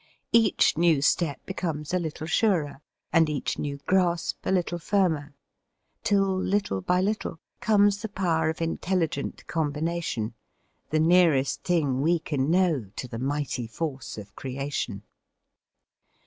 [0.33, 2.81] Each new step becomes a little surer,
[3.13, 5.35] and each new grasp a little firmer,
[6.03, 10.33] till, little by little, comes the power of intelligent combination,
[10.89, 15.03] the nearest thing we can know to the mighty force of creation.